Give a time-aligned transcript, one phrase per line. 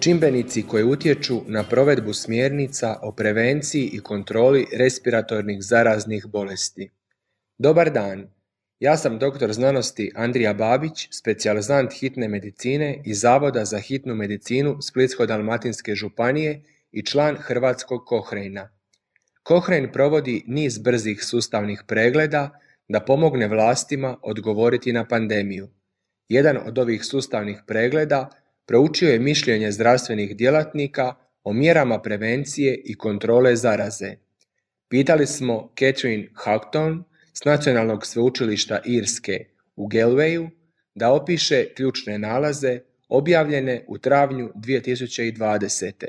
[0.00, 6.90] Čimbenici koji utječu na provedbu smjernica o prevenciji i kontroli respiratornih zaraznih bolesti.
[7.58, 8.28] Dobar dan,
[8.78, 15.94] ja sam doktor znanosti Andrija Babić, specijalizant hitne medicine iz Zavoda za hitnu medicinu Splitsko-dalmatinske
[15.94, 16.62] županije
[16.92, 18.68] i član Hrvatskog Kohrejna.
[19.42, 22.50] Kohrejn provodi niz brzih sustavnih pregleda
[22.88, 25.68] da pomogne vlastima odgovoriti na pandemiju.
[26.28, 28.39] Jedan od ovih sustavnih pregleda
[28.70, 34.16] proučio je mišljenje zdravstvenih djelatnika o mjerama prevencije i kontrole zaraze.
[34.88, 39.44] Pitali smo Catherine Houghton s Nacionalnog sveučilišta Irske
[39.76, 40.50] u Galwayu
[40.94, 46.04] da opiše ključne nalaze objavljene u travnju 2020.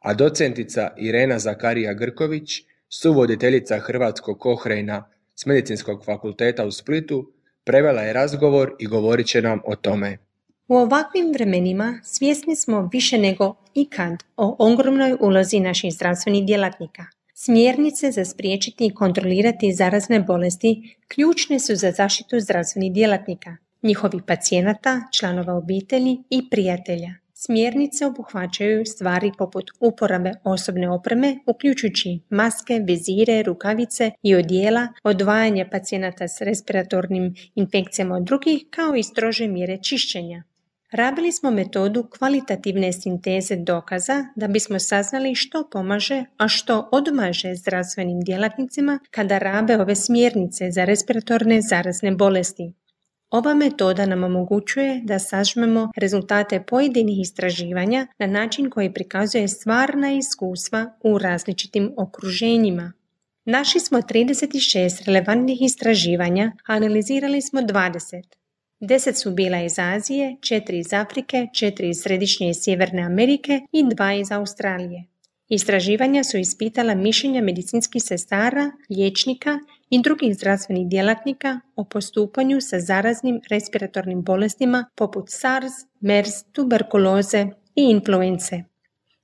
[0.00, 2.50] A docentica Irena Zakarija Grković,
[2.88, 7.32] suvoditeljica Hrvatskog kohrejna s Medicinskog fakulteta u Splitu,
[7.64, 10.29] prevela je razgovor i govorit će nam o tome.
[10.70, 17.04] U ovakvim vremenima svjesni smo više nego ikad o ogromnoj ulozi naših zdravstvenih djelatnika.
[17.34, 25.00] Smjernice za spriječiti i kontrolirati zarazne bolesti ključne su za zaštitu zdravstvenih djelatnika, njihovih pacijenata,
[25.12, 27.14] članova obitelji i prijatelja.
[27.34, 36.28] Smjernice obuhvaćaju stvari poput uporabe osobne opreme, uključujući maske, vizire, rukavice i odijela, odvajanje pacijenata
[36.28, 40.42] s respiratornim infekcijama od drugih, kao i strože mjere čišćenja.
[40.90, 48.20] Rabili smo metodu kvalitativne sinteze dokaza da bismo saznali što pomaže, a što odmaže zdravstvenim
[48.20, 52.72] djelatnicima kada rabe ove smjernice za respiratorne zarazne bolesti.
[53.30, 60.92] Ova metoda nam omogućuje da sažmemo rezultate pojedinih istraživanja na način koji prikazuje stvarna iskustva
[61.02, 62.92] u različitim okruženjima.
[63.44, 68.39] Naši smo 36 relevantnih istraživanja, analizirali smo 20.
[68.80, 73.84] Deset su bila iz Azije, četiri iz Afrike, četiri iz Središnje i Sjeverne Amerike i
[73.94, 75.04] dva iz Australije.
[75.48, 79.58] Istraživanja su ispitala mišljenja medicinskih sestara, liječnika
[79.90, 87.82] i drugih zdravstvenih djelatnika o postupanju sa zaraznim respiratornim bolestima poput SARS, MERS, tuberkuloze i
[87.82, 88.62] influence.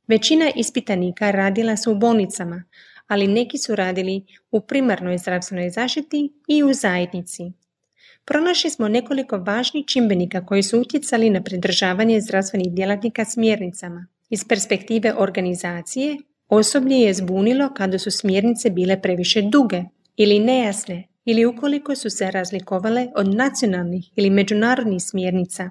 [0.09, 2.65] Većina ispitanika radila su u bolnicama,
[3.07, 7.53] ali neki su radili u primarnoj zdravstvenoj zaštiti i u zajednici.
[8.29, 14.07] Pronašli smo nekoliko važnih čimbenika koji su utjecali na pridržavanje zdravstvenih djelatnika smjernicama.
[14.31, 16.17] Iz perspektive organizacije,
[16.49, 19.83] osoblje je zbunilo kada su smjernice bile previše duge
[20.17, 25.71] ili nejasne ili ukoliko su se razlikovale od nacionalnih ili međunarodnih smjernica.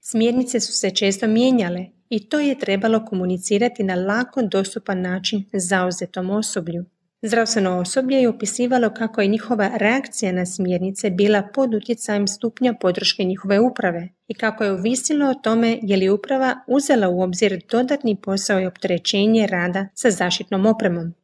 [0.00, 6.30] Smjernice su se često mijenjale i to je trebalo komunicirati na lako dostupan način zauzetom
[6.30, 6.84] osoblju.
[7.26, 13.24] Zdravstveno osoblje je opisivalo kako je njihova reakcija na smjernice bila pod utjecajem stupnja podrške
[13.24, 18.16] njihove uprave i kako je ovisilo o tome je li uprava uzela u obzir dodatni
[18.16, 21.14] posao i opterećenje rada sa zaštitnom opremom.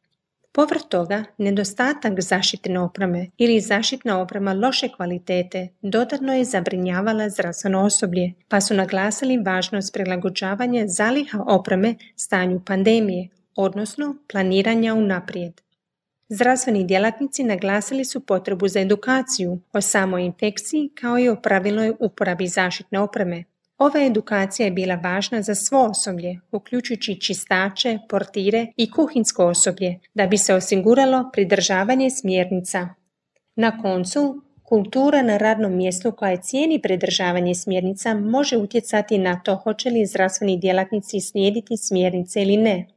[0.51, 8.33] Povrh toga, nedostatak zaštitne opreme ili zaštitna oprema loše kvalitete dodatno je zabrinjavala zdravstveno osoblje,
[8.47, 15.61] pa su naglasili važnost prilagođavanja zaliha opreme stanju pandemije, odnosno planiranja unaprijed.
[16.33, 22.47] Zdravstveni djelatnici naglasili su potrebu za edukaciju o samoj infekciji kao i o pravilnoj uporabi
[22.47, 23.43] zaštitne opreme.
[23.77, 30.27] Ova edukacija je bila važna za svo osoblje, uključujući čistače, portire i kuhinsko osoblje, da
[30.27, 32.89] bi se osiguralo pridržavanje smjernica.
[33.55, 39.89] Na koncu, kultura na radnom mjestu koja cijeni pridržavanje smjernica može utjecati na to hoće
[39.89, 42.87] li zdravstveni djelatnici slijediti smjernice ili ne.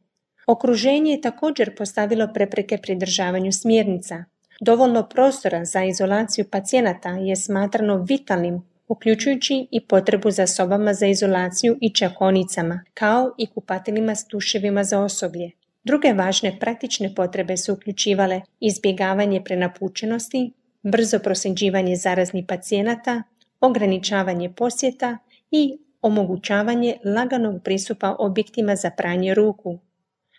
[0.47, 4.25] Okruženje je također postavilo prepreke pridržavanju smjernica.
[4.60, 11.78] Dovoljno prostora za izolaciju pacijenata je smatrano vitalnim, uključujući i potrebu za sobama za izolaciju
[11.81, 15.50] i čakonicama, kao i kupateljima s tuševima za osoblje.
[15.84, 23.23] Druge važne praktične potrebe su uključivale izbjegavanje prenapučenosti, brzo prosljeđivanje zaraznih pacijenata,
[23.61, 25.19] ograničavanje posjeta
[25.50, 29.79] i omogućavanje laganog pristupa objektima za pranje ruku.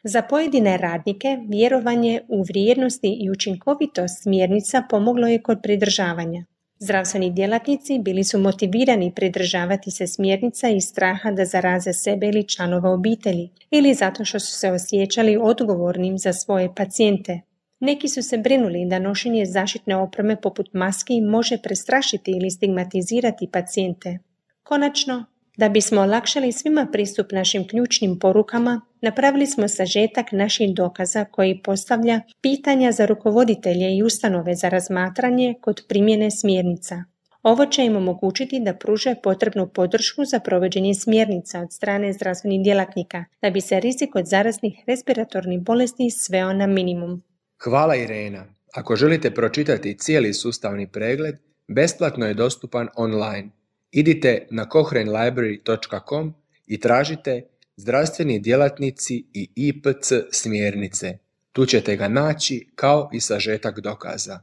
[0.07, 6.45] Za pojedine radnike vjerovanje u vrijednosti i učinkovitost smjernica pomoglo je kod pridržavanja.
[6.79, 12.89] Zdravstveni djelatnici bili su motivirani pridržavati se smjernica iz straha da zaraze sebe ili članova
[12.89, 17.41] obitelji ili zato što su se osjećali odgovornim za svoje pacijente.
[17.79, 24.17] Neki su se brinuli da nošenje zaštitne opreme poput maski može prestrašiti ili stigmatizirati pacijente.
[24.63, 25.25] Konačno,
[25.57, 32.21] da bismo olakšali svima pristup našim ključnim porukama, napravili smo sažetak naših dokaza koji postavlja
[32.41, 37.03] pitanja za rukovoditelje i ustanove za razmatranje kod primjene smjernica.
[37.43, 43.25] Ovo će im omogućiti da pruže potrebnu podršku za provođenje smjernica od strane zdravstvenih djelatnika,
[43.41, 47.23] da bi se rizik od zaraznih respiratornih bolesti sveo na minimum.
[47.63, 48.45] Hvala Irena.
[48.73, 51.35] Ako želite pročitati cijeli sustavni pregled,
[51.67, 53.51] besplatno je dostupan online.
[53.95, 56.33] Idite na cochranelibrary.com
[56.67, 57.41] i tražite
[57.75, 61.17] zdravstveni djelatnici i IPC smjernice.
[61.51, 64.39] Tu ćete ga naći kao i sažetak dokaza.